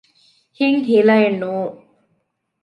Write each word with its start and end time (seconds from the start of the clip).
ހިތް 0.57 0.81
ހިލައެއް 0.91 1.39
ނޫން 1.41 1.75